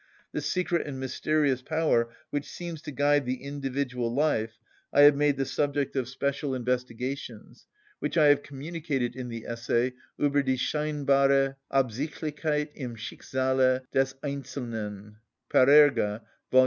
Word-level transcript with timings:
This 0.31 0.47
secret 0.47 0.87
and 0.87 0.99
mysterious 0.99 1.61
power 1.61 2.09
which 2.31 2.49
seems 2.49 2.81
to 2.81 2.91
guide 2.91 3.27
the 3.27 3.43
individual 3.43 4.11
life 4.11 4.57
I 4.91 5.01
have 5.01 5.15
made 5.15 5.37
the 5.37 5.45
subject 5.45 5.95
of 5.95 6.09
special 6.09 6.55
investigations, 6.55 7.67
which 7.99 8.17
I 8.17 8.29
have 8.29 8.41
communicated 8.41 9.15
in 9.15 9.27
the 9.29 9.45
essay, 9.45 9.93
"Ueber 10.19 10.43
die 10.43 10.53
scheinbare 10.55 11.57
Absichtlichkeit 11.71 12.69
im 12.73 12.95
Schicksale 12.95 13.81
des 13.93 14.15
Einzelnen" 14.23 15.17
(Parerga, 15.53 16.21
vol. 16.51 16.59